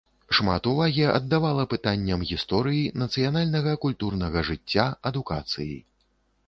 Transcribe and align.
Шмат 0.35 0.69
увагі 0.69 1.03
аддавала 1.17 1.65
пытанням 1.73 2.23
гісторыі, 2.31 2.81
нацыянальнага 3.03 3.77
культурнага 3.85 4.37
жыцця, 4.51 4.89
адукацыі. 5.13 5.75